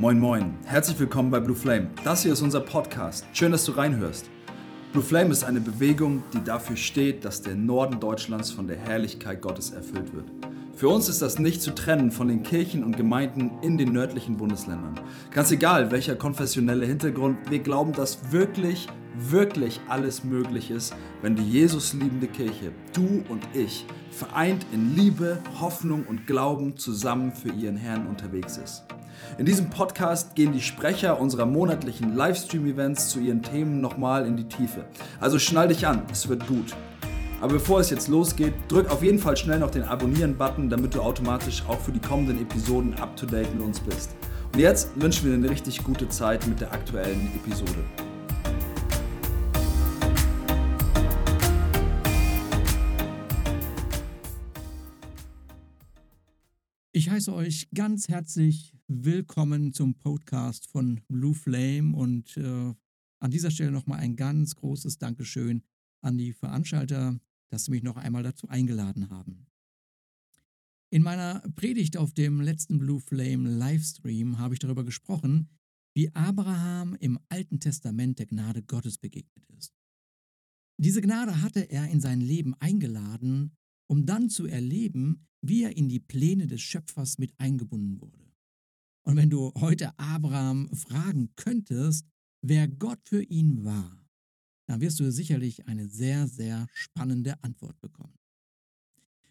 [0.00, 1.88] Moin Moin, herzlich willkommen bei Blue Flame.
[2.02, 3.24] Das hier ist unser Podcast.
[3.32, 4.28] Schön, dass du reinhörst.
[4.90, 9.40] Blue Flame ist eine Bewegung, die dafür steht, dass der Norden Deutschlands von der Herrlichkeit
[9.40, 10.24] Gottes erfüllt wird.
[10.74, 14.36] Für uns ist das nicht zu trennen von den Kirchen und Gemeinden in den nördlichen
[14.36, 14.98] Bundesländern.
[15.30, 20.92] Ganz egal, welcher konfessionelle Hintergrund, wir glauben, dass wirklich, wirklich alles möglich ist,
[21.22, 27.30] wenn die Jesus liebende Kirche, du und ich, vereint in Liebe, Hoffnung und Glauben zusammen
[27.30, 28.82] für ihren Herrn unterwegs ist.
[29.38, 34.48] In diesem Podcast gehen die Sprecher unserer monatlichen Livestream-Events zu ihren Themen nochmal in die
[34.48, 34.84] Tiefe.
[35.20, 36.74] Also schnall dich an, es wird gut.
[37.40, 41.00] Aber bevor es jetzt losgeht, drück auf jeden Fall schnell noch den Abonnieren-Button, damit du
[41.00, 44.16] automatisch auch für die kommenden Episoden up-to-date mit uns bist.
[44.52, 47.84] Und jetzt wünschen wir dir eine richtig gute Zeit mit der aktuellen Episode.
[56.96, 62.74] Ich heiße euch ganz herzlich willkommen zum Podcast von Blue Flame und äh,
[63.18, 65.62] an dieser Stelle nochmal ein ganz großes Dankeschön
[66.02, 67.18] an die Veranstalter,
[67.48, 69.46] dass sie mich noch einmal dazu eingeladen haben.
[70.90, 75.48] In meiner Predigt auf dem letzten Blue Flame Livestream habe ich darüber gesprochen,
[75.94, 79.72] wie Abraham im Alten Testament der Gnade Gottes begegnet ist.
[80.76, 85.88] Diese Gnade hatte er in sein Leben eingeladen, um dann zu erleben, wie er in
[85.88, 88.23] die Pläne des Schöpfers mit eingebunden wurde.
[89.04, 92.06] Und wenn du heute Abraham fragen könntest,
[92.42, 94.04] wer Gott für ihn war,
[94.66, 98.18] dann wirst du sicherlich eine sehr, sehr spannende Antwort bekommen.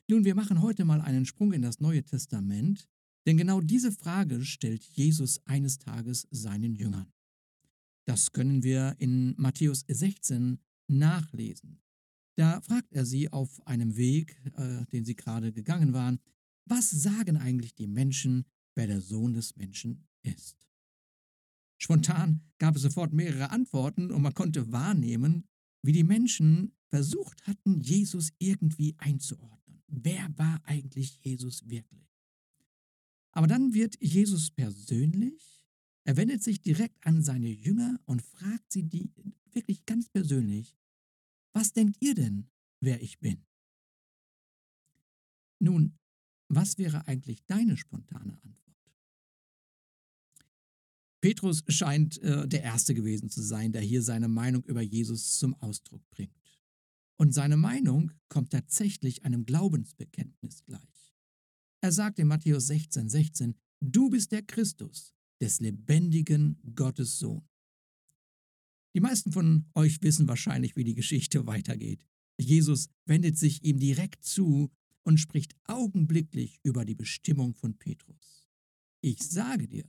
[0.07, 2.87] Nun, wir machen heute mal einen Sprung in das Neue Testament,
[3.25, 7.11] denn genau diese Frage stellt Jesus eines Tages seinen Jüngern.
[8.05, 11.81] Das können wir in Matthäus 16 nachlesen.
[12.35, 16.19] Da fragt er sie auf einem Weg, äh, den sie gerade gegangen waren,
[16.65, 20.67] was sagen eigentlich die Menschen, wer der Sohn des Menschen ist?
[21.77, 25.45] Spontan gab es sofort mehrere Antworten und man konnte wahrnehmen,
[25.81, 29.83] wie die Menschen versucht hatten, Jesus irgendwie einzuordnen.
[29.87, 32.07] Wer war eigentlich Jesus wirklich?
[33.31, 35.65] Aber dann wird Jesus persönlich,
[36.05, 39.11] er wendet sich direkt an seine Jünger und fragt sie die
[39.51, 40.77] wirklich ganz persönlich,
[41.53, 43.45] was denkt ihr denn, wer ich bin?
[45.59, 45.97] Nun,
[46.47, 48.62] was wäre eigentlich deine spontane Antwort?
[51.23, 55.53] Petrus scheint äh, der Erste gewesen zu sein, der hier seine Meinung über Jesus zum
[55.61, 56.35] Ausdruck bringt.
[57.15, 61.15] Und seine Meinung kommt tatsächlich einem Glaubensbekenntnis gleich.
[61.79, 67.47] Er sagt in Matthäus 16, 16, Du bist der Christus, des lebendigen Gottes Sohn.
[68.93, 72.05] Die meisten von euch wissen wahrscheinlich, wie die Geschichte weitergeht.
[72.37, 74.73] Jesus wendet sich ihm direkt zu
[75.03, 78.49] und spricht augenblicklich über die Bestimmung von Petrus.
[78.99, 79.85] Ich sage dir,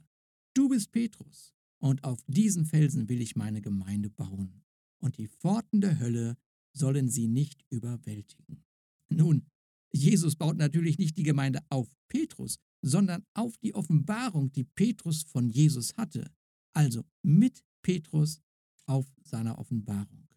[0.55, 4.65] du bist Petrus, und auf diesen Felsen will ich meine Gemeinde bauen,
[5.03, 6.37] und die Pforten der Hölle
[6.73, 8.65] sollen sie nicht überwältigen.
[9.11, 9.47] Nun,
[9.93, 15.49] Jesus baut natürlich nicht die Gemeinde auf Petrus, sondern auf die Offenbarung, die Petrus von
[15.49, 16.33] Jesus hatte,
[16.75, 18.41] also mit Petrus
[18.87, 20.29] auf seiner Offenbarung.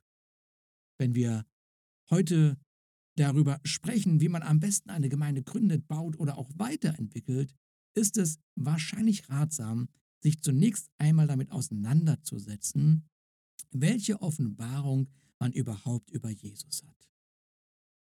[1.00, 1.46] Wenn wir
[2.10, 2.58] heute
[3.18, 7.54] darüber sprechen, wie man am besten eine Gemeinde gründet, baut oder auch weiterentwickelt,
[7.96, 9.90] ist es wahrscheinlich ratsam,
[10.24, 13.08] sich zunächst einmal damit auseinanderzusetzen,
[13.72, 17.10] welche Offenbarung man überhaupt über Jesus hat.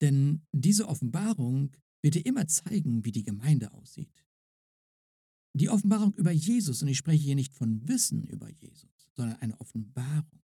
[0.00, 1.70] Denn diese Offenbarung
[2.02, 4.26] wird dir immer zeigen, wie die Gemeinde aussieht.
[5.54, 9.60] Die Offenbarung über Jesus, und ich spreche hier nicht von Wissen über Jesus, sondern eine
[9.60, 10.42] Offenbarung,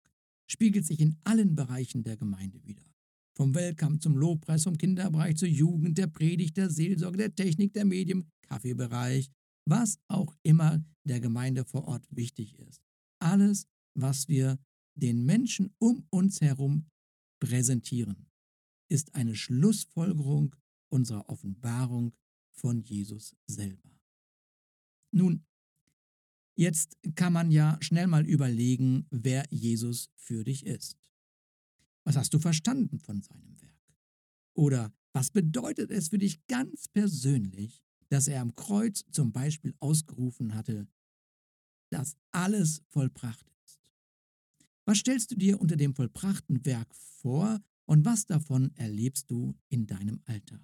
[0.50, 2.84] spiegelt sich in allen Bereichen der Gemeinde wieder.
[3.37, 7.84] Vom Welcome zum Lobpreis, vom Kinderbereich zur Jugend, der Predigt, der Seelsorge, der Technik, der
[7.84, 9.31] Medien, Kaffeebereich,
[9.65, 12.83] was auch immer der Gemeinde vor Ort wichtig ist.
[13.19, 14.59] Alles, was wir
[14.94, 16.87] den Menschen um uns herum
[17.39, 18.31] präsentieren,
[18.89, 20.55] ist eine Schlussfolgerung
[20.89, 22.15] unserer Offenbarung
[22.53, 23.91] von Jesus selber.
[25.10, 25.45] Nun,
[26.57, 30.97] jetzt kann man ja schnell mal überlegen, wer Jesus für dich ist.
[32.04, 33.97] Was hast du verstanden von seinem Werk?
[34.54, 40.54] Oder was bedeutet es für dich ganz persönlich, dass er am Kreuz zum Beispiel ausgerufen
[40.54, 40.86] hatte,
[41.91, 43.80] dass alles vollbracht ist.
[44.84, 49.86] Was stellst du dir unter dem vollbrachten Werk vor und was davon erlebst du in
[49.86, 50.60] deinem Alltag?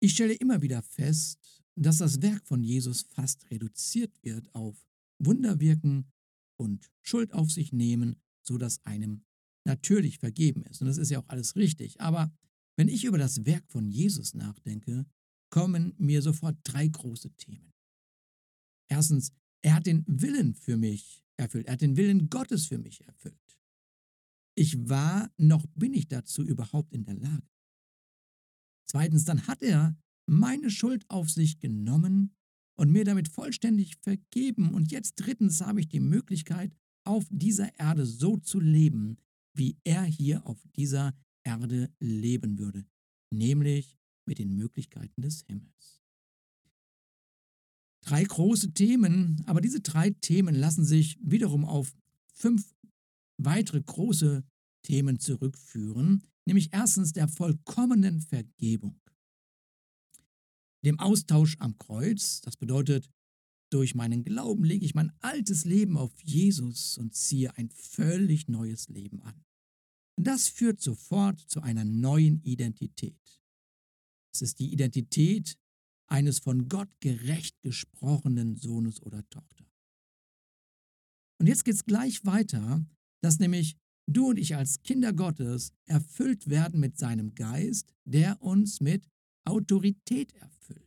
[0.00, 4.84] Ich stelle immer wieder fest, dass das Werk von Jesus fast reduziert wird auf
[5.18, 6.10] Wunderwirken
[6.56, 9.24] und Schuld auf sich nehmen, so dass einem
[9.64, 10.80] natürlich vergeben ist.
[10.80, 12.00] Und das ist ja auch alles richtig.
[12.00, 12.32] Aber
[12.76, 15.06] wenn ich über das Werk von Jesus nachdenke,
[15.50, 17.71] kommen mir sofort drei große Themen.
[18.92, 21.66] Erstens, er hat den Willen für mich erfüllt.
[21.66, 23.58] Er hat den Willen Gottes für mich erfüllt.
[24.54, 27.48] Ich war, noch bin ich dazu überhaupt in der Lage.
[28.86, 29.96] Zweitens, dann hat er
[30.26, 32.36] meine Schuld auf sich genommen
[32.76, 34.74] und mir damit vollständig vergeben.
[34.74, 39.16] Und jetzt drittens habe ich die Möglichkeit, auf dieser Erde so zu leben,
[39.54, 42.84] wie er hier auf dieser Erde leben würde,
[43.32, 43.96] nämlich
[44.26, 46.01] mit den Möglichkeiten des Himmels.
[48.04, 51.94] Drei große Themen, aber diese drei Themen lassen sich wiederum auf
[52.34, 52.74] fünf
[53.38, 54.44] weitere große
[54.82, 59.00] Themen zurückführen, nämlich erstens der vollkommenen Vergebung,
[60.84, 63.08] dem Austausch am Kreuz, das bedeutet,
[63.70, 68.88] durch meinen Glauben lege ich mein altes Leben auf Jesus und ziehe ein völlig neues
[68.88, 69.44] Leben an.
[70.20, 73.16] Das führt sofort zu einer neuen Identität.
[74.34, 75.56] Es ist die Identität
[76.06, 79.66] eines von Gott gerecht gesprochenen Sohnes oder Tochter.
[81.40, 82.84] Und jetzt geht es gleich weiter,
[83.22, 83.76] dass nämlich
[84.06, 89.08] du und ich als Kinder Gottes erfüllt werden mit seinem Geist, der uns mit
[89.44, 90.82] Autorität erfüllt.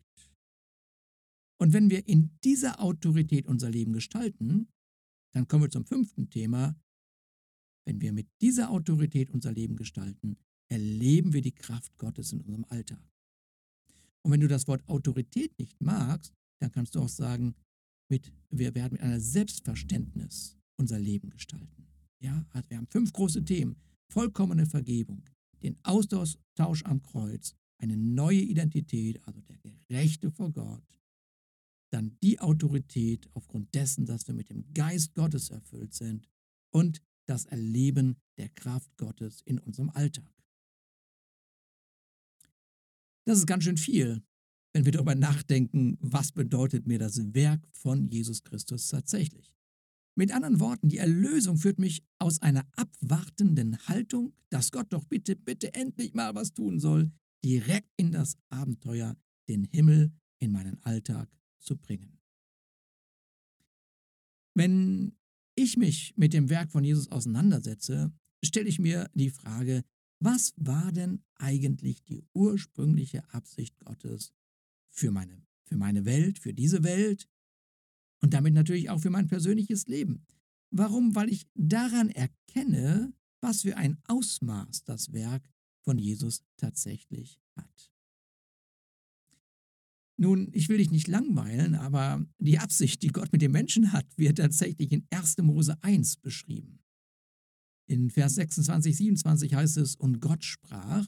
[1.60, 4.68] Und wenn wir in dieser Autorität unser Leben gestalten,
[5.34, 6.76] dann kommen wir zum fünften Thema.
[7.86, 10.38] Wenn wir mit dieser Autorität unser Leben gestalten,
[10.70, 13.15] erleben wir die Kraft Gottes in unserem Alltag.
[14.26, 17.54] Und wenn du das Wort Autorität nicht magst, dann kannst du auch sagen,
[18.10, 21.88] mit, wir werden mit einer Selbstverständnis unser Leben gestalten.
[22.20, 23.76] Ja, also wir haben fünf große Themen.
[24.12, 25.24] Vollkommene Vergebung,
[25.62, 31.00] den Austausch am Kreuz, eine neue Identität, also der Gerechte vor Gott,
[31.92, 36.28] dann die Autorität aufgrund dessen, dass wir mit dem Geist Gottes erfüllt sind
[36.74, 40.35] und das Erleben der Kraft Gottes in unserem Alltag.
[43.26, 44.24] Das ist ganz schön viel,
[44.74, 49.52] wenn wir darüber nachdenken, was bedeutet mir das Werk von Jesus Christus tatsächlich.
[50.18, 55.36] Mit anderen Worten, die Erlösung führt mich aus einer abwartenden Haltung, dass Gott doch bitte,
[55.36, 57.12] bitte endlich mal was tun soll,
[57.44, 59.18] direkt in das Abenteuer,
[59.50, 61.30] den Himmel in meinen Alltag
[61.60, 62.20] zu bringen.
[64.54, 65.18] Wenn
[65.56, 68.14] ich mich mit dem Werk von Jesus auseinandersetze,
[68.44, 69.84] stelle ich mir die Frage,
[70.20, 74.34] was war denn eigentlich die ursprüngliche Absicht Gottes
[74.90, 77.28] für meine, für meine Welt, für diese Welt
[78.22, 80.26] und damit natürlich auch für mein persönliches Leben?
[80.72, 81.16] Warum?
[81.16, 85.50] Weil ich daran erkenne, was für ein Ausmaß das Werk
[85.82, 87.92] von Jesus tatsächlich hat.
[90.18, 94.06] Nun, ich will dich nicht langweilen, aber die Absicht, die Gott mit dem Menschen hat,
[94.18, 95.38] wird tatsächlich in 1.
[95.40, 96.80] Mose 1 beschrieben.
[97.88, 101.08] In Vers 26, 27 heißt es, und Gott sprach,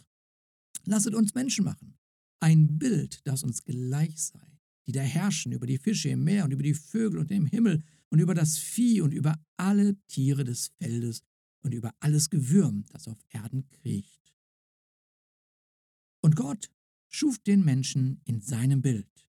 [0.85, 1.97] lasset uns Menschen machen,
[2.39, 6.51] ein Bild, das uns gleich sei, die da herrschen über die Fische im Meer und
[6.51, 10.67] über die Vögel und im Himmel und über das Vieh und über alle Tiere des
[10.77, 11.23] Feldes
[11.61, 14.33] und über alles Gewürm, das auf Erden kriecht.
[16.21, 16.69] Und Gott
[17.09, 19.27] schuf den Menschen in seinem Bild.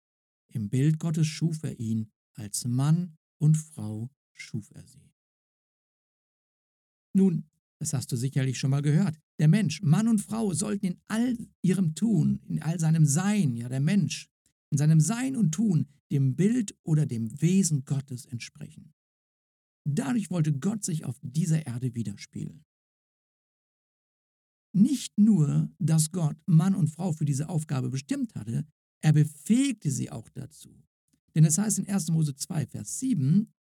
[0.49, 5.12] Im Bild Gottes schuf er ihn, als Mann und Frau schuf er sie.
[7.15, 7.45] Nun,
[7.79, 9.19] das hast du sicherlich schon mal gehört.
[9.39, 13.69] Der Mensch, Mann und Frau, sollten in all ihrem Tun, in all seinem Sein, ja
[13.69, 14.29] der Mensch,
[14.71, 18.93] in seinem Sein und Tun dem Bild oder dem Wesen Gottes entsprechen.
[19.85, 22.65] Dadurch wollte Gott sich auf dieser Erde widerspiegeln.
[24.75, 28.67] Nicht nur, dass Gott Mann und Frau für diese Aufgabe bestimmt hatte,
[29.03, 30.83] er befähigte sie auch dazu.
[31.35, 32.09] Denn es heißt in 1.
[32.09, 33.53] Mose 2, Vers 7,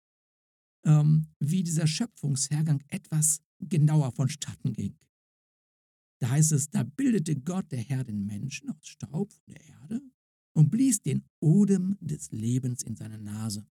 [0.86, 4.98] ähm, wie dieser Schöpfungshergang etwas genauer vonstatten ging.
[6.20, 10.02] Da heißt es, da bildete Gott, der Herr, den Menschen aus Staub von der Erde
[10.54, 13.68] und blies den Odem des Lebens in seine Nase.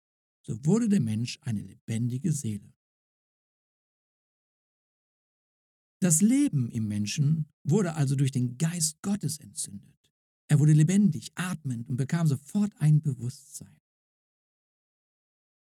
[0.45, 2.73] So wurde der Mensch eine lebendige Seele.
[6.01, 9.95] Das Leben im Menschen wurde also durch den Geist Gottes entzündet.
[10.47, 13.79] Er wurde lebendig, atmend und bekam sofort ein Bewusstsein.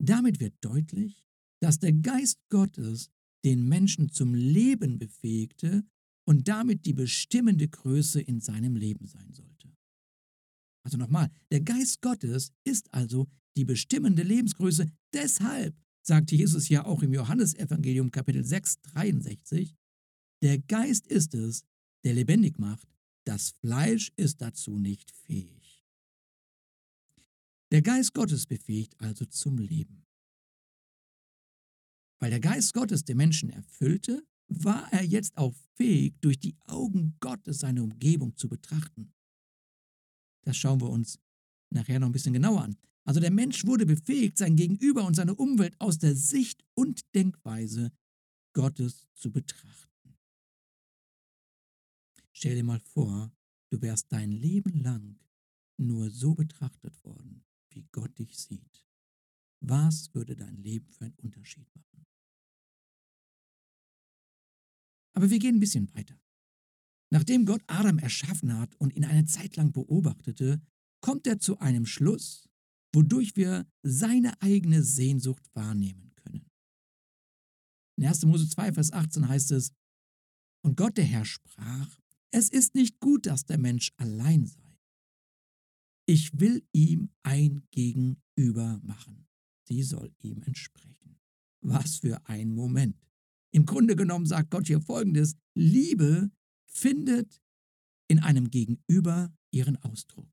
[0.02, 1.29] Damit wird deutlich,
[1.62, 3.10] dass der Geist Gottes
[3.46, 5.86] den Menschen zum Leben befähigte
[6.26, 9.76] und damit die bestimmende Größe in seinem Leben sein sollte.
[10.84, 14.92] Also nochmal, der Geist Gottes ist also die bestimmende Lebensgröße.
[15.14, 19.76] Deshalb sagte Jesus ja auch im Johannesevangelium Kapitel 6, 63,
[20.42, 21.66] der Geist ist es,
[22.04, 22.88] der lebendig macht,
[23.26, 25.86] das Fleisch ist dazu nicht fähig.
[27.72, 30.06] Der Geist Gottes befähigt also zum Leben.
[32.20, 37.16] Weil der Geist Gottes den Menschen erfüllte, war er jetzt auch fähig, durch die Augen
[37.20, 39.14] Gottes seine Umgebung zu betrachten.
[40.46, 41.20] Das schauen wir uns
[41.72, 42.78] nachher noch ein bisschen genauer an.
[43.06, 47.92] Also der Mensch wurde befähigt, sein Gegenüber und seine Umwelt aus der Sicht und Denkweise
[48.54, 50.18] Gottes zu betrachten.
[52.34, 53.32] Stell dir mal vor,
[53.70, 55.20] du wärst dein Leben lang
[55.78, 58.86] nur so betrachtet worden, wie Gott dich sieht.
[59.62, 62.06] Was würde dein Leben für einen Unterschied machen?
[65.20, 66.18] Aber wir gehen ein bisschen weiter.
[67.12, 70.62] Nachdem Gott Adam erschaffen hat und ihn eine Zeit lang beobachtete,
[71.02, 72.48] kommt er zu einem Schluss,
[72.96, 76.50] wodurch wir seine eigene Sehnsucht wahrnehmen können.
[77.98, 78.24] In 1.
[78.28, 79.74] Mose 2, Vers 18 heißt es,
[80.64, 82.00] Und Gott der Herr sprach,
[82.32, 84.80] es ist nicht gut, dass der Mensch allein sei.
[86.06, 89.28] Ich will ihm ein Gegenüber machen.
[89.68, 91.20] Sie soll ihm entsprechen.
[91.60, 93.09] Was für ein Moment.
[93.52, 96.32] Im Grunde genommen sagt Gott hier Folgendes, Liebe
[96.66, 97.42] findet
[98.08, 100.30] in einem Gegenüber ihren Ausdruck.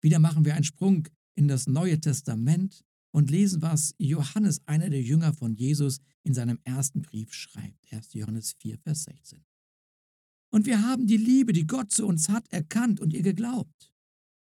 [0.00, 5.02] Wieder machen wir einen Sprung in das Neue Testament und lesen, was Johannes, einer der
[5.02, 7.92] Jünger von Jesus, in seinem ersten Brief schreibt.
[7.92, 8.14] 1.
[8.14, 9.44] Johannes 4, Vers 16.
[10.50, 13.92] Und wir haben die Liebe, die Gott zu uns hat, erkannt und ihr geglaubt.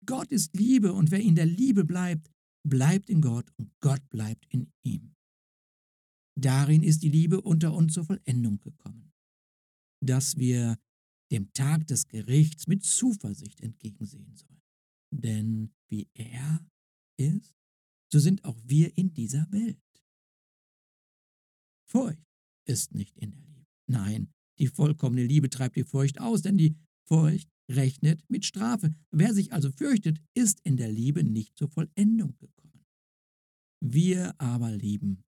[0.06, 2.30] Gott ist Liebe und wer in der Liebe bleibt,
[2.62, 5.13] bleibt in Gott und Gott bleibt in ihm.
[6.36, 9.12] Darin ist die Liebe unter uns zur Vollendung gekommen,
[10.00, 10.78] dass wir
[11.30, 14.62] dem Tag des Gerichts mit Zuversicht entgegensehen sollen.
[15.12, 16.66] Denn wie er
[17.16, 17.54] ist,
[18.12, 19.78] so sind auch wir in dieser Welt.
[21.88, 22.24] Furcht
[22.66, 23.66] ist nicht in der Liebe.
[23.88, 26.76] Nein, die vollkommene Liebe treibt die Furcht aus, denn die
[27.06, 28.94] Furcht rechnet mit Strafe.
[29.10, 32.84] Wer sich also fürchtet, ist in der Liebe nicht zur Vollendung gekommen.
[33.80, 35.24] Wir aber lieben,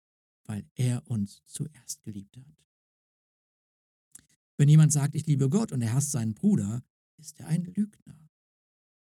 [0.47, 2.67] weil er uns zuerst geliebt hat.
[4.57, 6.83] Wenn jemand sagt, ich liebe Gott und er hasst seinen Bruder,
[7.19, 8.29] ist er ein Lügner.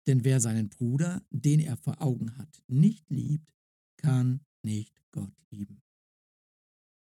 [0.07, 3.53] Denn wer seinen Bruder, den er vor Augen hat, nicht liebt,
[3.97, 5.83] kann nicht Gott lieben,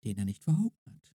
[0.04, 1.14] den er nicht vor Augen hat.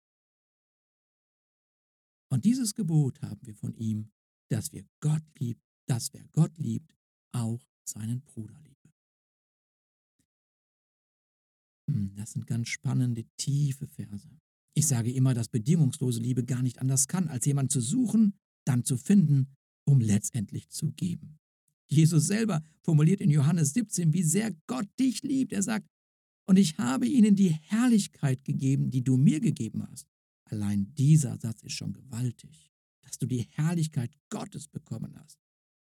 [2.28, 4.12] Und dieses Gebot haben wir von ihm,
[4.48, 6.94] dass wir Gott liebt, dass wer Gott liebt,
[7.32, 8.69] auch seinen Bruder liebe.
[12.16, 14.28] Das sind ganz spannende, tiefe Verse.
[14.74, 18.84] Ich sage immer, dass bedingungslose Liebe gar nicht anders kann, als jemanden zu suchen, dann
[18.84, 19.48] zu finden,
[19.84, 21.38] um letztendlich zu geben.
[21.88, 25.52] Jesus selber formuliert in Johannes 17, wie sehr Gott dich liebt.
[25.52, 25.86] Er sagt,
[26.46, 30.06] und ich habe ihnen die Herrlichkeit gegeben, die du mir gegeben hast.
[30.44, 35.38] Allein dieser Satz ist schon gewaltig, dass du die Herrlichkeit Gottes bekommen hast.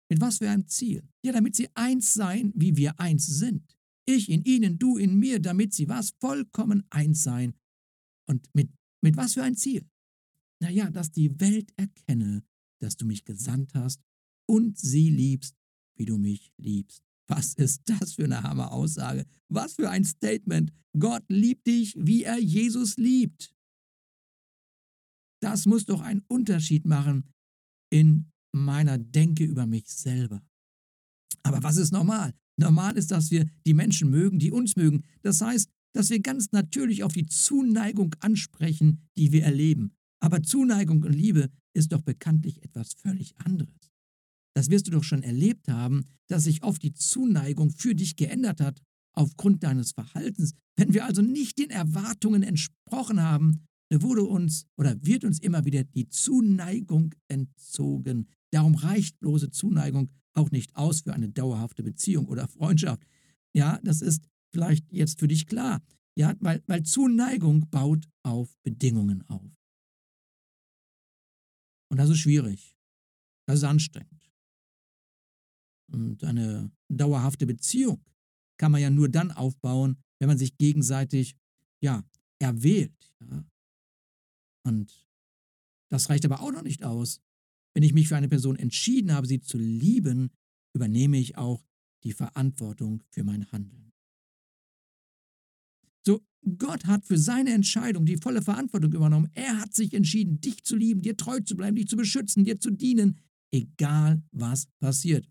[0.09, 1.09] Mit was für einem Ziel?
[1.23, 3.79] Ja, damit sie eins seien, wie wir eins sind.
[4.07, 6.13] Ich in ihnen, du in mir, damit sie was?
[6.21, 7.55] Vollkommen eins seien.
[8.29, 8.71] Und mit,
[9.03, 9.89] mit was für ein Ziel?
[10.63, 12.45] Naja, dass die Welt erkenne,
[12.81, 14.01] dass du mich gesandt hast
[14.49, 15.57] und sie liebst,
[15.97, 17.03] wie du mich liebst.
[17.29, 19.27] Was ist das für eine Hammer-Aussage?
[19.49, 20.73] Was für ein Statement.
[20.99, 23.55] Gott liebt dich, wie er Jesus liebt.
[25.41, 27.33] Das muss doch einen Unterschied machen
[27.91, 30.43] in meiner Denke über mich selber.
[31.43, 32.35] Aber was ist normal?
[32.61, 35.03] Normal ist, dass wir die Menschen mögen, die uns mögen.
[35.23, 39.93] Das heißt, dass wir ganz natürlich auf die Zuneigung ansprechen, die wir erleben.
[40.21, 43.91] Aber Zuneigung und Liebe ist doch bekanntlich etwas völlig anderes
[44.55, 48.61] das wirst du doch schon erlebt haben, dass sich oft die Zuneigung für dich geändert
[48.61, 48.81] hat
[49.13, 50.53] aufgrund deines Verhaltens.
[50.77, 55.85] Wenn wir also nicht den Erwartungen entsprochen haben, wurde uns oder wird uns immer wieder
[55.85, 58.29] die Zuneigung entzogen.
[58.53, 63.05] Darum reicht bloße Zuneigung auch nicht aus für eine dauerhafte Beziehung oder Freundschaft.
[63.55, 65.83] Ja, das ist vielleicht jetzt für dich klar.
[66.17, 69.51] Ja, weil, weil Zuneigung baut auf Bedingungen auf.
[71.91, 72.77] Und das ist schwierig.
[73.47, 74.31] Das ist anstrengend.
[75.93, 78.05] Und eine dauerhafte Beziehung
[78.59, 81.37] kann man ja nur dann aufbauen, wenn man sich gegenseitig,
[81.83, 82.05] ja,
[82.39, 83.15] erwählt.
[83.21, 83.45] Ja.
[84.65, 85.09] Und
[85.91, 87.21] das reicht aber auch noch nicht aus.
[87.75, 90.31] Wenn ich mich für eine Person entschieden habe, sie zu lieben,
[90.75, 91.65] übernehme ich auch
[92.05, 93.93] die Verantwortung für mein Handeln.
[96.05, 96.25] So,
[96.59, 99.31] Gott hat für seine Entscheidung die volle Verantwortung übernommen.
[99.35, 102.59] Er hat sich entschieden, dich zu lieben, dir treu zu bleiben, dich zu beschützen, dir
[102.59, 103.19] zu dienen,
[103.53, 105.29] egal was passiert.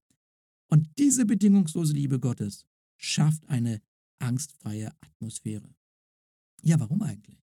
[0.70, 2.66] Und diese bedingungslose Liebe Gottes
[2.98, 3.82] schafft eine
[4.20, 5.74] angstfreie Atmosphäre.
[6.62, 7.39] Ja, warum eigentlich?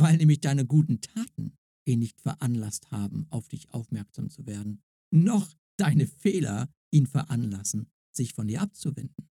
[0.00, 5.52] Weil nämlich deine guten Taten ihn nicht veranlasst haben, auf dich aufmerksam zu werden, noch
[5.76, 9.28] deine Fehler ihn veranlassen, sich von dir abzuwenden.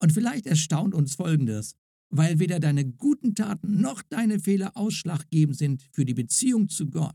[0.00, 1.74] Und vielleicht erstaunt uns Folgendes.
[2.10, 7.14] weil weder deine guten Taten noch deine Fehler ausschlaggebend sind für die Beziehung zu Gott,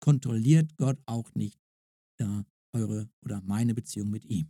[0.00, 1.60] kontrolliert Gott auch nicht
[2.18, 4.48] äh, eure oder meine Beziehung mit ihm.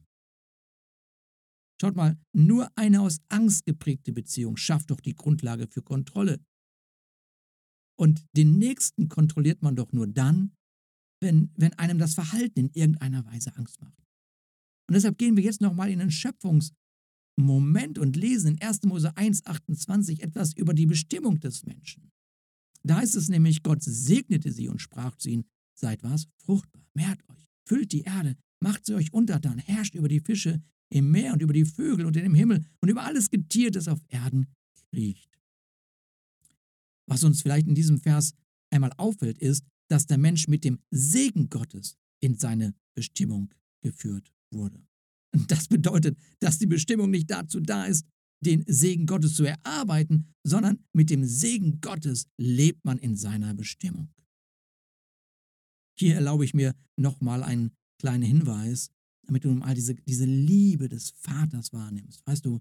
[1.81, 6.41] Schaut mal, nur eine aus Angst geprägte Beziehung schafft doch die Grundlage für Kontrolle.
[7.97, 10.53] Und den Nächsten kontrolliert man doch nur dann,
[11.21, 13.99] wenn, wenn einem das Verhalten in irgendeiner Weise Angst macht.
[14.89, 18.83] Und deshalb gehen wir jetzt nochmal in den Schöpfungsmoment und lesen in 1.
[18.85, 22.11] Mose 1, 28 etwas über die Bestimmung des Menschen.
[22.85, 25.45] Da heißt es nämlich, Gott segnete sie und sprach zu ihnen,
[25.75, 26.29] seid was?
[26.39, 31.11] Fruchtbar, mehrt euch, füllt die Erde, macht sie euch untertan, herrscht über die Fische im
[31.11, 34.01] Meer und über die Vögel und in dem Himmel und über alles Getier, das auf
[34.09, 34.47] Erden
[34.91, 35.39] kriecht.
[37.07, 38.35] Was uns vielleicht in diesem Vers
[38.71, 44.83] einmal auffällt, ist, dass der Mensch mit dem Segen Gottes in seine Bestimmung geführt wurde.
[45.47, 48.07] Das bedeutet, dass die Bestimmung nicht dazu da ist,
[48.41, 54.13] den Segen Gottes zu erarbeiten, sondern mit dem Segen Gottes lebt man in seiner Bestimmung.
[55.99, 58.91] Hier erlaube ich mir nochmal einen kleinen Hinweis,
[59.29, 62.27] damit du mal diese, diese Liebe des Vaters wahrnimmst.
[62.27, 62.61] Weißt du,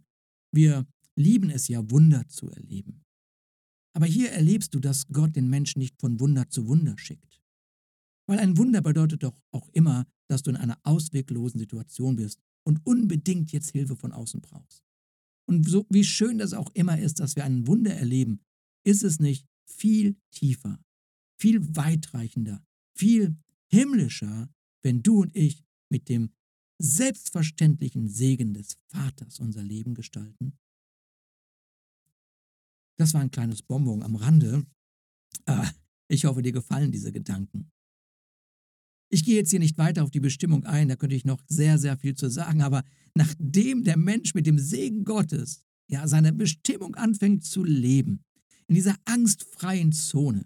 [0.54, 3.06] wir lieben es ja, Wunder zu erleben.
[3.96, 7.42] Aber hier erlebst du, dass Gott den Menschen nicht von Wunder zu Wunder schickt.
[8.28, 12.86] Weil ein Wunder bedeutet doch auch immer, dass du in einer ausweglosen Situation bist und
[12.86, 14.84] unbedingt jetzt Hilfe von außen brauchst.
[15.50, 18.42] Und so wie schön das auch immer ist, dass wir ein Wunder erleben,
[18.84, 20.78] ist es nicht viel tiefer,
[21.40, 22.62] viel weitreichender,
[22.94, 23.38] viel
[23.72, 24.50] himmlischer,
[24.84, 26.32] wenn du und ich mit dem
[26.80, 30.58] selbstverständlichen Segen des Vaters unser Leben gestalten?
[32.98, 34.66] Das war ein kleines Bonbon am Rande.
[35.46, 35.72] Ah,
[36.08, 37.72] ich hoffe, dir gefallen diese Gedanken.
[39.10, 41.78] Ich gehe jetzt hier nicht weiter auf die Bestimmung ein, da könnte ich noch sehr,
[41.78, 42.84] sehr viel zu sagen, aber
[43.16, 48.26] nachdem der Mensch mit dem Segen Gottes ja seine Bestimmung anfängt zu leben,
[48.68, 50.46] in dieser angstfreien Zone,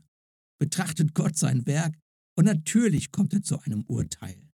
[0.59, 1.97] betrachtet Gott sein Werk
[2.35, 4.50] und natürlich kommt er zu einem Urteil.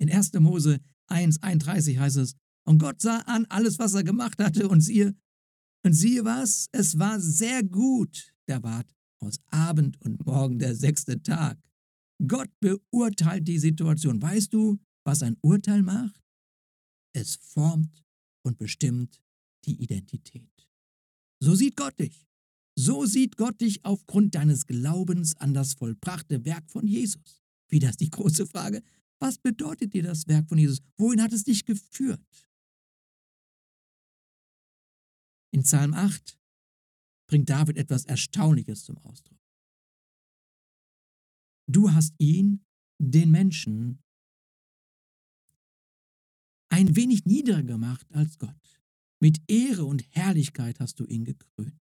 [0.00, 0.32] In 1.
[0.34, 2.34] Mose 1, 31 heißt es,
[2.66, 5.14] und Gott sah an alles, was er gemacht hatte, und siehe,
[5.84, 8.34] und siehe was, es war sehr gut.
[8.46, 8.86] Da ward
[9.20, 11.58] aus Abend und Morgen der sechste Tag.
[12.26, 14.20] Gott beurteilt die Situation.
[14.20, 16.22] Weißt du, was ein Urteil macht?
[17.12, 18.04] Es formt
[18.42, 19.20] und bestimmt
[19.64, 20.68] die Identität.
[21.42, 22.26] So sieht Gott dich.
[22.76, 27.42] So sieht Gott dich aufgrund deines Glaubens an das vollbrachte Werk von Jesus.
[27.68, 28.82] Wieder ist die große Frage,
[29.20, 30.80] was bedeutet dir das Werk von Jesus?
[30.96, 32.48] Wohin hat es dich geführt?
[35.52, 36.38] In Psalm 8
[37.28, 39.38] bringt David etwas Erstaunliches zum Ausdruck.
[41.68, 42.64] Du hast ihn,
[42.98, 44.02] den Menschen,
[46.70, 48.82] ein wenig niedriger gemacht als Gott.
[49.20, 51.74] Mit Ehre und Herrlichkeit hast du ihn gekrönt.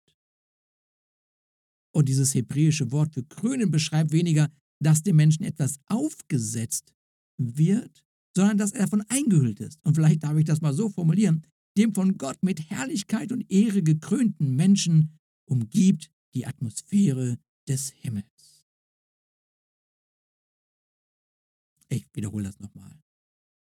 [1.95, 6.93] Und dieses hebräische Wort für krönen beschreibt weniger, dass dem Menschen etwas aufgesetzt
[7.39, 8.05] wird,
[8.37, 9.81] sondern dass er davon eingehüllt ist.
[9.85, 11.47] Und vielleicht darf ich das mal so formulieren,
[11.77, 18.67] dem von Gott mit Herrlichkeit und Ehre gekrönten Menschen umgibt die Atmosphäre des Himmels.
[21.89, 23.01] Ich wiederhole das nochmal.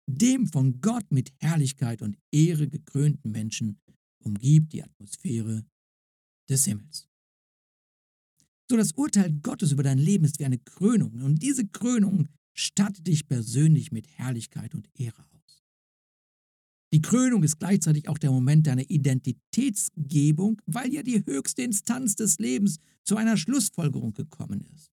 [0.06, 3.80] Dem von Gott mit Herrlichkeit und Ehre gekrönten Menschen
[4.18, 5.66] umgibt die Atmosphäre
[6.48, 7.08] des Himmels.
[8.70, 13.06] So das Urteil Gottes über dein Leben ist wie eine Krönung und diese Krönung stattet
[13.06, 15.64] dich persönlich mit Herrlichkeit und Ehre aus.
[16.92, 22.38] Die Krönung ist gleichzeitig auch der Moment deiner Identitätsgebung, weil ja die höchste Instanz des
[22.38, 24.92] Lebens zu einer Schlussfolgerung gekommen ist.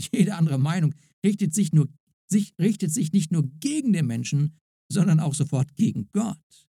[0.12, 1.88] Jede andere Meinung richtet sich, nur,
[2.28, 6.68] sich, richtet sich nicht nur gegen den Menschen, sondern auch sofort gegen Gott.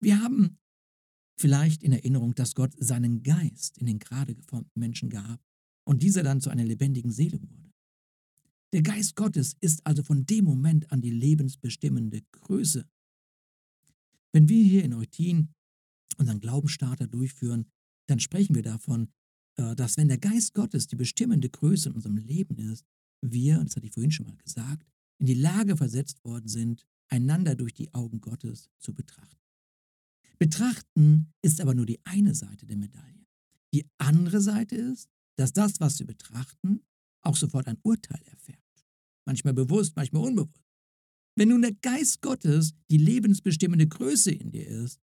[0.00, 0.58] Wir haben
[1.38, 5.40] vielleicht in Erinnerung, dass Gott seinen Geist in den gerade geformten Menschen gab
[5.84, 7.72] und dieser dann zu einer lebendigen Seele wurde.
[8.72, 12.88] Der Geist Gottes ist also von dem Moment an die lebensbestimmende Größe.
[14.32, 15.54] Wenn wir hier in Eutin
[16.18, 17.66] unseren Glaubensstarter durchführen,
[18.08, 19.08] dann sprechen wir davon,
[19.56, 22.84] äh, dass wenn der Geist Gottes die bestimmende Größe in unserem Leben ist,
[23.20, 24.84] wir, das hatte ich vorhin schon mal gesagt,
[25.18, 29.40] in die Lage versetzt worden sind, einander durch die Augen Gottes zu betrachten.
[30.38, 33.24] Betrachten ist aber nur die eine Seite der Medaille.
[33.72, 36.84] Die andere Seite ist, dass das, was wir betrachten,
[37.22, 38.58] auch sofort ein Urteil erfährt.
[39.26, 40.62] Manchmal bewusst, manchmal unbewusst.
[41.36, 45.00] Wenn nun der Geist Gottes die lebensbestimmende Größe in dir ist,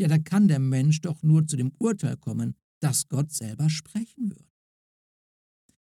[0.00, 4.30] ja, da kann der Mensch doch nur zu dem Urteil kommen, dass Gott selber sprechen
[4.30, 4.50] wird.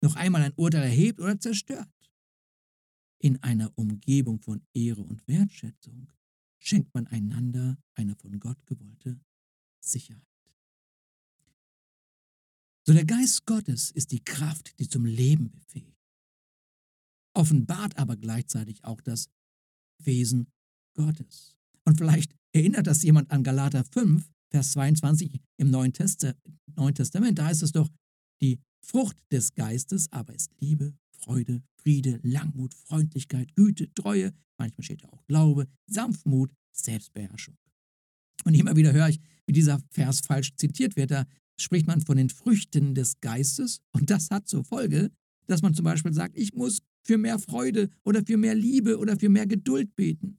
[0.03, 1.88] Noch einmal ein Urteil erhebt oder zerstört.
[3.18, 6.12] In einer Umgebung von Ehre und Wertschätzung
[6.59, 9.20] schenkt man einander eine von Gott gewollte
[9.81, 10.34] Sicherheit.
[12.87, 15.99] So der Geist Gottes ist die Kraft, die zum Leben befähigt,
[17.35, 19.31] offenbart aber gleichzeitig auch das
[20.03, 20.53] Wesen
[20.94, 21.57] Gottes.
[21.85, 27.38] Und vielleicht erinnert das jemand an Galater 5, Vers 22 im Neuen, Testament.
[27.38, 27.88] Da heißt es doch,
[28.42, 35.03] die Frucht des Geistes aber ist Liebe, Freude, Friede, Langmut, Freundlichkeit, Güte, Treue, manchmal steht
[35.03, 37.57] da auch Glaube, Sanftmut, Selbstbeherrschung.
[38.44, 41.11] Und immer wieder höre ich, wie dieser Vers falsch zitiert wird.
[41.11, 41.27] Da
[41.61, 45.11] spricht man von den Früchten des Geistes und das hat zur Folge,
[45.47, 49.19] dass man zum Beispiel sagt, ich muss für mehr Freude oder für mehr Liebe oder
[49.19, 50.38] für mehr Geduld beten.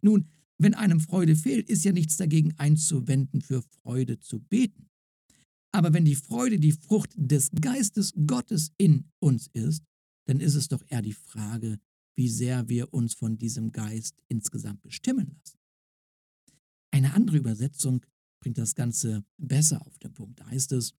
[0.00, 4.88] Nun, wenn einem Freude fehlt, ist ja nichts dagegen einzuwenden, für Freude zu beten.
[5.72, 9.84] Aber wenn die Freude die Frucht des Geistes Gottes in uns ist,
[10.26, 11.78] dann ist es doch eher die Frage,
[12.16, 15.58] wie sehr wir uns von diesem Geist insgesamt bestimmen lassen.
[16.90, 18.04] Eine andere Übersetzung
[18.40, 20.40] bringt das Ganze besser auf den Punkt.
[20.40, 20.94] Da heißt es,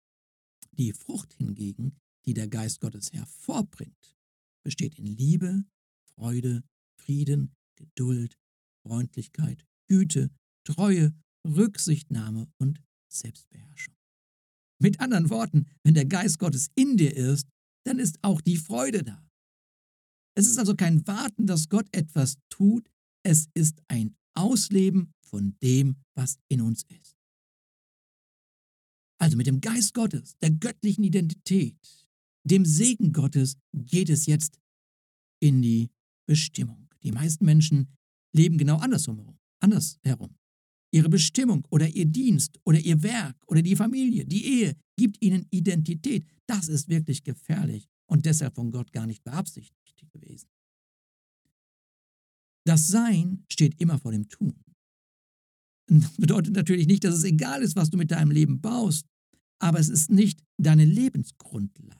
[0.72, 4.16] die Frucht hingegen, die der Geist Gottes hervorbringt,
[4.64, 5.64] besteht in Liebe,
[6.16, 6.64] Freude,
[7.00, 8.38] Frieden, Geduld,
[8.86, 10.30] Freundlichkeit, Güte,
[10.66, 11.14] Treue,
[11.48, 13.96] Rücksichtnahme und Selbstbeherrschung.
[14.82, 17.48] Mit anderen Worten, wenn der Geist Gottes in dir ist,
[17.86, 19.26] dann ist auch die Freude da.
[20.36, 22.90] Es ist also kein Warten, dass Gott etwas tut,
[23.24, 27.19] es ist ein Ausleben von dem, was in uns ist.
[29.20, 31.78] Also mit dem Geist Gottes, der göttlichen Identität,
[32.44, 34.60] dem Segen Gottes geht es jetzt
[35.42, 35.90] in die
[36.26, 36.90] Bestimmung.
[37.04, 37.90] Die meisten Menschen
[38.34, 39.38] leben genau andersherum.
[39.62, 40.36] andersherum.
[40.92, 45.46] Ihre Bestimmung oder ihr Dienst oder ihr Werk oder die Familie, die Ehe gibt ihnen
[45.52, 46.26] Identität.
[46.48, 49.80] Das ist wirklich gefährlich und deshalb von Gott gar nicht beabsichtigt
[50.12, 50.50] gewesen.
[52.66, 54.64] Das Sein steht immer vor dem Tun.
[56.18, 59.06] Bedeutet natürlich nicht, dass es egal ist, was du mit deinem Leben baust,
[59.60, 62.00] aber es ist nicht deine Lebensgrundlage.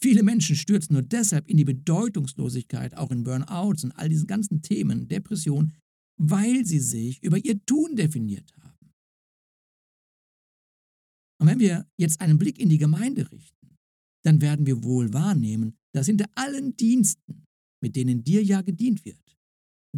[0.00, 4.60] Viele Menschen stürzen nur deshalb in die Bedeutungslosigkeit, auch in Burnouts und all diesen ganzen
[4.60, 5.72] Themen, Depression,
[6.20, 8.92] weil sie sich über ihr Tun definiert haben.
[11.40, 13.76] Und wenn wir jetzt einen Blick in die Gemeinde richten,
[14.24, 17.44] dann werden wir wohl wahrnehmen, dass hinter allen Diensten,
[17.82, 19.38] mit denen dir ja gedient wird,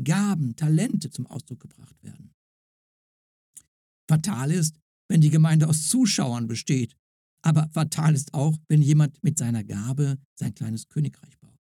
[0.04, 2.35] Gaben, Talente zum Ausdruck gebracht werden.
[4.08, 6.96] Fatal ist, wenn die Gemeinde aus Zuschauern besteht,
[7.42, 11.58] aber fatal ist auch, wenn jemand mit seiner Gabe sein kleines Königreich baut.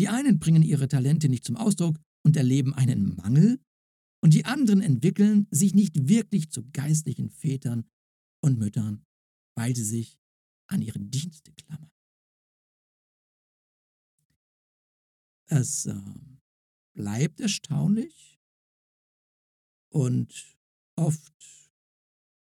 [0.00, 3.60] Die einen bringen ihre Talente nicht zum Ausdruck und erleben einen Mangel,
[4.20, 7.88] und die anderen entwickeln sich nicht wirklich zu geistlichen Vätern
[8.40, 9.06] und Müttern,
[9.54, 10.18] weil sie sich
[10.66, 11.90] an ihre Dienste klammern.
[15.46, 15.94] Es äh,
[16.94, 18.38] bleibt erstaunlich
[19.88, 20.57] und
[20.98, 21.32] oft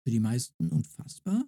[0.04, 1.46] für die meisten unfassbar,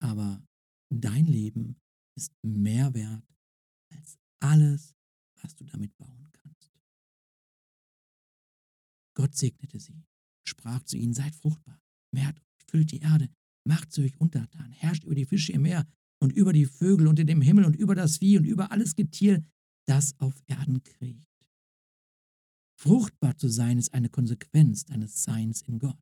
[0.00, 0.46] aber
[0.90, 1.80] dein Leben
[2.16, 3.24] ist mehr wert
[3.90, 4.94] als alles,
[5.42, 6.72] was du damit bauen kannst.
[9.14, 10.04] Gott segnete sie,
[10.46, 11.80] sprach zu ihnen, seid fruchtbar,
[12.12, 13.28] mehrt euch, füllt die Erde,
[13.66, 15.86] macht sie euch untertan, herrscht über die Fische im Meer
[16.20, 19.44] und über die Vögel unter dem Himmel und über das Vieh und über alles Getier,
[19.86, 21.33] das auf Erden kriecht.
[22.84, 25.96] Fruchtbar zu sein ist eine Konsequenz deines Seins in Gott.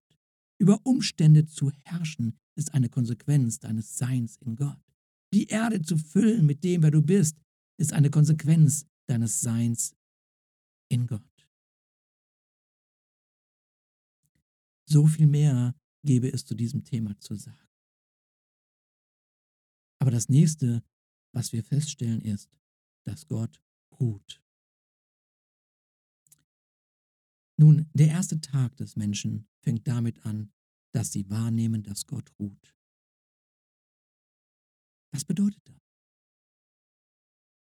[0.58, 4.82] Über Umstände zu herrschen ist eine Konsequenz deines Seins in Gott.
[5.32, 7.40] Die Erde zu füllen mit dem, wer du bist,
[7.78, 9.94] ist eine Konsequenz deines Seins
[10.88, 11.48] in Gott.
[14.84, 17.68] So viel mehr gäbe es zu diesem Thema zu sagen.
[20.00, 20.82] Aber das nächste,
[21.32, 22.50] was wir feststellen, ist,
[23.04, 23.62] dass Gott
[24.00, 24.41] ruht.
[27.62, 30.50] Nun, der erste Tag des Menschen fängt damit an,
[30.92, 32.76] dass sie wahrnehmen, dass Gott ruht.
[35.12, 35.80] Was bedeutet das?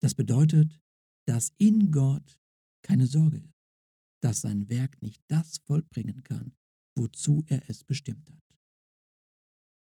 [0.02, 0.82] Das bedeutet,
[1.28, 2.42] dass in Gott
[2.82, 3.62] keine Sorge ist,
[4.24, 6.56] dass sein Werk nicht das vollbringen kann,
[6.96, 8.58] wozu er es bestimmt hat.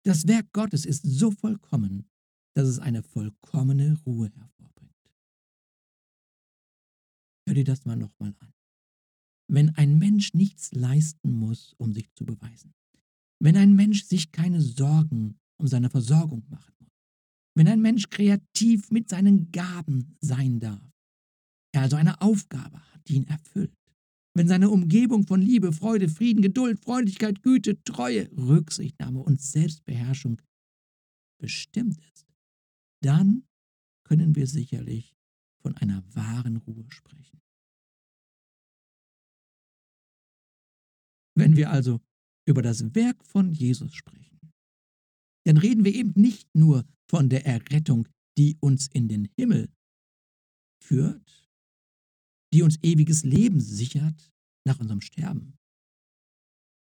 [0.05, 2.09] Das Werk Gottes ist so vollkommen,
[2.55, 5.17] dass es eine vollkommene Ruhe hervorbringt.
[7.49, 8.53] Hör dir das mal nochmal an.
[9.53, 12.73] Wenn ein Mensch nichts leisten muss, um sich zu beweisen,
[13.43, 16.93] wenn ein Mensch sich keine Sorgen um seine Versorgung machen muss,
[17.57, 20.89] wenn ein Mensch kreativ mit seinen Gaben sein darf,
[21.73, 23.75] er also eine Aufgabe hat, die ihn erfüllt,
[24.37, 30.41] wenn seine Umgebung von Liebe, Freude, Frieden, Geduld, Freundlichkeit, Güte, Treue, Rücksichtnahme und Selbstbeherrschung
[31.41, 32.27] bestimmt ist,
[33.03, 33.43] dann
[34.05, 35.17] können wir sicherlich
[35.61, 37.41] von einer wahren Ruhe sprechen.
[41.41, 42.03] Wenn wir also
[42.47, 44.53] über das Werk von Jesus sprechen,
[45.47, 49.73] dann reden wir eben nicht nur von der Errettung, die uns in den Himmel
[50.85, 51.49] führt,
[52.53, 54.31] die uns ewiges Leben sichert
[54.67, 55.57] nach unserem Sterben,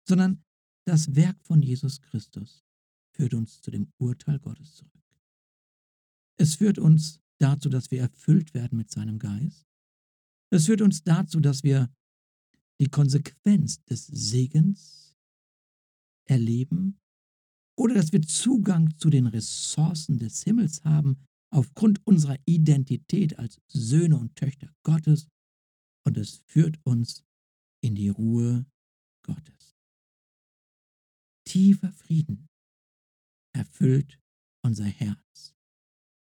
[0.08, 0.42] sondern
[0.86, 2.64] das Werk von Jesus Christus
[3.14, 5.20] führt uns zu dem Urteil Gottes zurück.
[6.40, 9.66] Es führt uns dazu, dass wir erfüllt werden mit seinem Geist.
[10.50, 11.94] Es führt uns dazu, dass wir
[12.80, 15.16] die Konsequenz des Segens
[16.28, 16.98] erleben
[17.78, 21.18] oder dass wir Zugang zu den Ressourcen des Himmels haben
[21.50, 25.28] aufgrund unserer Identität als Söhne und Töchter Gottes
[26.04, 27.24] und es führt uns
[27.82, 28.66] in die Ruhe
[29.22, 29.76] Gottes.
[31.44, 32.48] Tiefer Frieden
[33.52, 34.20] erfüllt
[34.62, 35.54] unser Herz,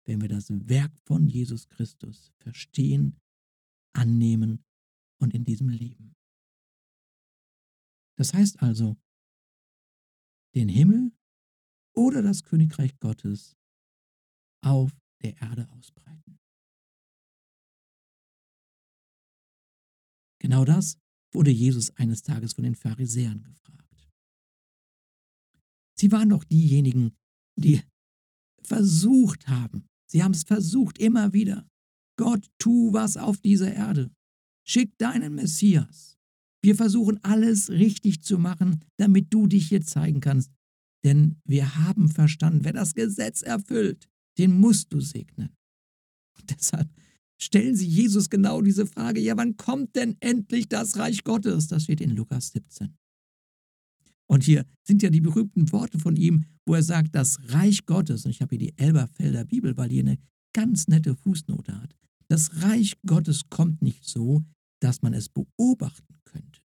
[0.06, 3.18] wenn wir das Werk von Jesus Christus verstehen,
[3.94, 4.64] annehmen
[5.18, 6.13] und in diesem leben.
[8.16, 8.96] Das heißt also,
[10.54, 11.12] den Himmel
[11.94, 13.56] oder das Königreich Gottes
[14.62, 16.38] auf der Erde ausbreiten.
[20.40, 20.98] Genau das
[21.32, 24.10] wurde Jesus eines Tages von den Pharisäern gefragt.
[25.96, 27.16] Sie waren doch diejenigen,
[27.56, 27.82] die
[28.62, 31.66] versucht haben, sie haben es versucht immer wieder,
[32.16, 34.14] Gott, tu was auf dieser Erde,
[34.66, 36.18] schick deinen Messias.
[36.64, 40.50] Wir versuchen alles richtig zu machen, damit du dich hier zeigen kannst.
[41.04, 45.50] Denn wir haben verstanden, wer das Gesetz erfüllt, den musst du segnen.
[46.38, 46.88] Und deshalb
[47.38, 51.68] stellen sie Jesus genau diese Frage, ja, wann kommt denn endlich das Reich Gottes?
[51.68, 52.96] Das steht in Lukas 17.
[54.26, 58.24] Und hier sind ja die berühmten Worte von ihm, wo er sagt, das Reich Gottes,
[58.24, 60.16] und ich habe hier die Elberfelder Bibel, weil die eine
[60.54, 61.94] ganz nette Fußnote hat.
[62.28, 64.46] Das Reich Gottes kommt nicht so,
[64.84, 66.60] dass man es beobachten könnte.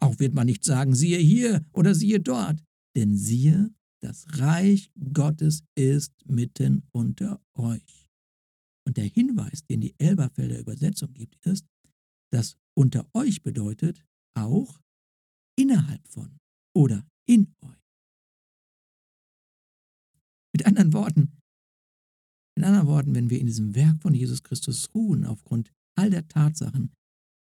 [0.00, 2.62] Auch wird man nicht sagen, siehe hier oder siehe dort,
[2.96, 8.08] denn siehe, das Reich Gottes ist mitten unter euch.
[8.86, 11.66] Und der Hinweis, den die Elberfelder Übersetzung gibt, ist,
[12.30, 14.04] dass unter euch bedeutet
[14.36, 14.80] auch
[15.58, 16.38] innerhalb von
[16.76, 17.82] oder in euch.
[20.52, 21.32] Mit anderen Worten,
[22.56, 26.28] mit anderen Worten, wenn wir in diesem Werk von Jesus Christus ruhen, aufgrund all der
[26.28, 26.92] Tatsachen,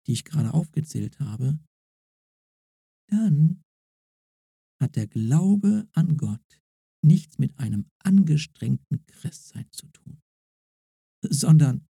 [0.07, 1.59] die ich gerade aufgezählt habe,
[3.09, 3.63] dann
[4.81, 6.63] hat der Glaube an Gott
[7.05, 10.21] nichts mit einem angestrengten Christsein zu tun,
[11.23, 11.87] sondern,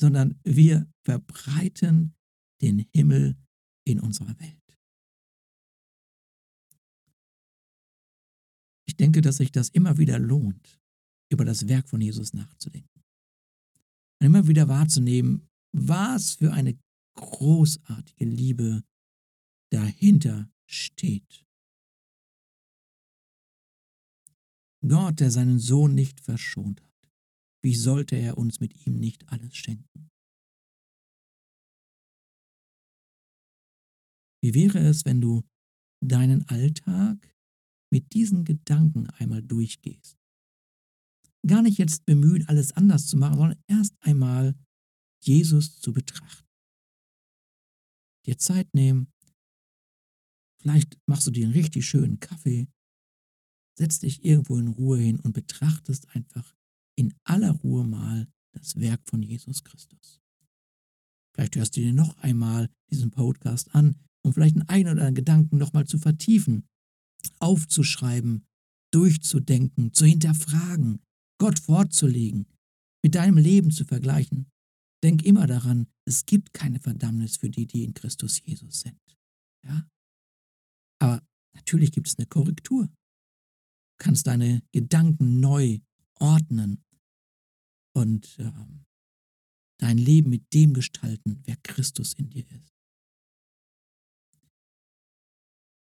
[0.00, 2.14] sondern wir verbreiten
[2.60, 3.36] den Himmel
[3.86, 4.64] in unserer Welt.
[8.86, 10.80] Ich denke, dass sich das immer wieder lohnt,
[11.30, 13.02] über das Werk von Jesus nachzudenken.
[14.20, 16.78] Und immer wieder wahrzunehmen, was für eine
[17.14, 18.84] großartige Liebe
[19.70, 21.46] dahinter steht.
[24.86, 27.10] Gott, der seinen Sohn nicht verschont hat,
[27.62, 30.10] wie sollte er uns mit ihm nicht alles schenken?
[34.42, 35.42] Wie wäre es, wenn du
[36.04, 37.34] deinen Alltag
[37.90, 40.18] mit diesen Gedanken einmal durchgehst?
[41.46, 44.54] Gar nicht jetzt bemühen, alles anders zu machen, sondern erst einmal
[45.22, 46.43] Jesus zu betrachten.
[48.26, 49.12] Dir Zeit nehmen,
[50.60, 52.68] vielleicht machst du dir einen richtig schönen Kaffee
[53.76, 56.54] setz dich irgendwo in Ruhe hin und betrachtest einfach
[56.96, 60.20] in aller Ruhe mal das Werk von Jesus Christus.
[61.34, 65.14] Vielleicht hörst du dir noch einmal diesen Podcast an, um vielleicht einen ein oder anderen
[65.16, 66.68] Gedanken nochmal zu vertiefen,
[67.40, 68.46] aufzuschreiben,
[68.92, 71.00] durchzudenken, zu hinterfragen,
[71.38, 72.46] Gott vorzulegen,
[73.02, 74.46] mit deinem Leben zu vergleichen.
[75.02, 79.00] Denk immer daran, es gibt keine Verdammnis für die, die in Christus Jesus sind.
[79.64, 79.88] Ja?
[81.00, 81.22] Aber
[81.54, 82.88] natürlich gibt es eine Korrektur
[83.98, 85.80] kannst deine Gedanken neu
[86.16, 86.84] ordnen
[87.94, 88.52] und äh,
[89.78, 92.74] dein Leben mit dem gestalten, wer Christus in dir ist.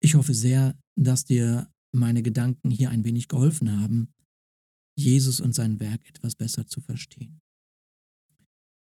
[0.01, 4.13] Ich hoffe sehr, dass dir meine Gedanken hier ein wenig geholfen haben,
[4.97, 7.41] Jesus und sein Werk etwas besser zu verstehen.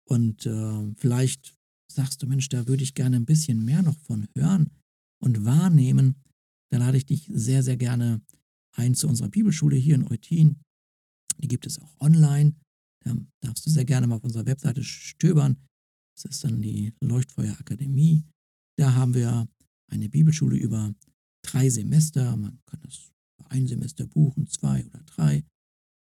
[0.09, 1.55] Und äh, vielleicht
[1.91, 4.71] sagst du, Mensch, da würde ich gerne ein bisschen mehr noch von hören
[5.21, 6.15] und wahrnehmen.
[6.71, 8.21] Da lade ich dich sehr, sehr gerne
[8.75, 10.61] ein zu unserer Bibelschule hier in Eutin.
[11.37, 12.55] Die gibt es auch online.
[13.05, 15.57] Da darfst du sehr gerne mal auf unserer Webseite stöbern.
[16.15, 18.25] Das ist dann die Leuchtfeuerakademie.
[18.77, 19.47] Da haben wir
[19.91, 20.93] eine Bibelschule über
[21.43, 22.35] drei Semester.
[22.35, 23.11] Man kann das
[23.45, 25.43] ein Semester buchen, zwei oder drei,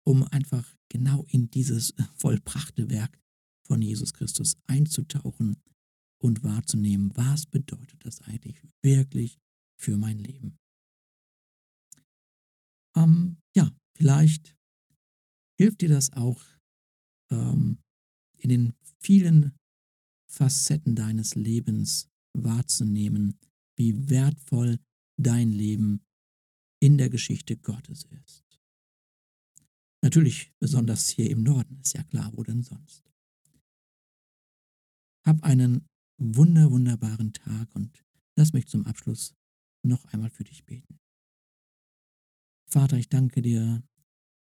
[0.06, 3.18] um einfach genau in dieses vollbrachte Werk
[3.66, 5.56] von Jesus Christus einzutauchen
[6.18, 9.38] und wahrzunehmen, was bedeutet das eigentlich wirklich
[9.78, 10.58] für mein Leben.
[12.96, 14.56] Ähm, ja, vielleicht
[15.58, 16.42] hilft dir das auch
[17.30, 17.78] ähm,
[18.38, 19.52] in den vielen
[20.28, 23.38] Facetten deines Lebens wahrzunehmen,
[23.76, 24.78] wie wertvoll
[25.18, 26.02] dein Leben
[26.80, 28.44] in der Geschichte Gottes ist.
[30.02, 33.10] Natürlich besonders hier im Norden, ist ja klar, wo denn sonst.
[35.26, 38.04] Hab einen wunder, wunderbaren Tag und
[38.36, 39.34] lass mich zum Abschluss
[39.82, 40.98] noch einmal für dich beten.
[42.68, 43.82] Vater, ich danke dir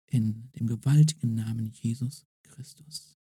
[0.07, 3.19] in dem gewaltigen Namen Jesus Christus.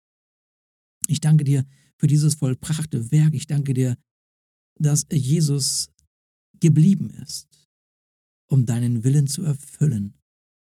[1.08, 1.64] Ich danke dir
[1.98, 3.34] für dieses vollbrachte Werk.
[3.34, 3.96] Ich danke dir,
[4.78, 5.90] dass Jesus
[6.60, 7.68] geblieben ist,
[8.48, 10.16] um deinen Willen zu erfüllen,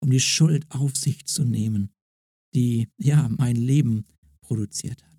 [0.02, 1.94] um die Schuld auf sich zu nehmen,
[2.54, 4.06] die ja mein Leben
[4.42, 5.13] produziert hat.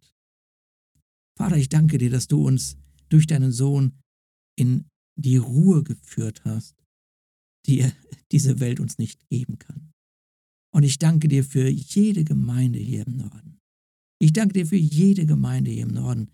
[1.37, 2.77] Vater, ich danke dir, dass du uns
[3.09, 3.99] durch deinen Sohn
[4.57, 6.75] in die Ruhe geführt hast,
[7.67, 7.91] die
[8.33, 9.93] diese Welt uns nicht geben kann.
[10.73, 13.61] Und ich danke dir für jede Gemeinde hier im Norden.
[14.21, 16.31] Ich danke dir für jede Gemeinde hier im Norden,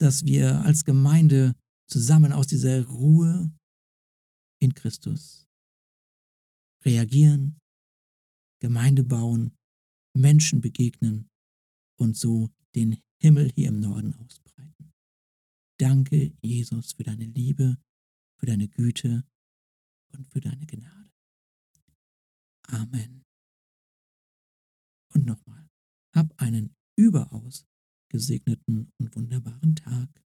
[0.00, 1.54] dass wir als Gemeinde
[1.90, 3.50] zusammen aus dieser Ruhe
[4.60, 5.46] in Christus
[6.84, 7.58] reagieren,
[8.60, 9.56] Gemeinde bauen,
[10.16, 11.28] Menschen begegnen
[11.98, 14.92] und so den Himmel hier im Norden ausbreiten.
[15.78, 17.78] Danke, Jesus, für deine Liebe,
[18.38, 19.26] für deine Güte
[20.12, 21.10] und für deine Gnade.
[22.62, 23.24] Amen.
[25.14, 25.68] Und nochmal,
[26.14, 27.66] hab einen überaus
[28.10, 30.24] gesegneten und wunderbaren Tag.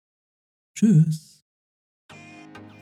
[0.74, 1.45] Tschüss.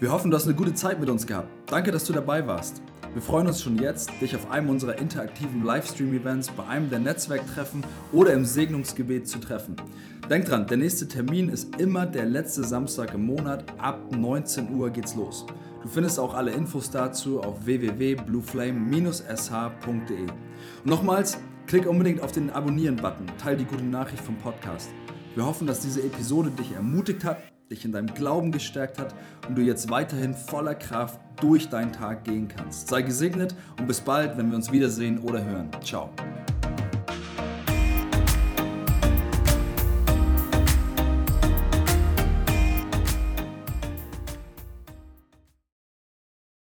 [0.00, 1.48] Wir hoffen, du hast eine gute Zeit mit uns gehabt.
[1.66, 2.82] Danke, dass du dabei warst.
[3.12, 7.84] Wir freuen uns schon jetzt, dich auf einem unserer interaktiven Livestream-Events, bei einem der Netzwerktreffen
[8.10, 9.76] oder im Segnungsgebet zu treffen.
[10.28, 13.62] Denk dran, der nächste Termin ist immer der letzte Samstag im Monat.
[13.78, 15.46] Ab 19 Uhr geht's los.
[15.80, 20.22] Du findest auch alle Infos dazu auf www.blueflame-sh.de.
[20.22, 20.32] Und
[20.82, 24.90] nochmals, klick unbedingt auf den Abonnieren-Button, teil die gute Nachricht vom Podcast.
[25.36, 27.38] Wir hoffen, dass diese Episode dich ermutigt hat,
[27.70, 29.14] dich in deinem Glauben gestärkt hat
[29.48, 32.88] und du jetzt weiterhin voller Kraft durch deinen Tag gehen kannst.
[32.88, 35.70] Sei gesegnet und bis bald, wenn wir uns wiedersehen oder hören.
[35.82, 36.10] Ciao.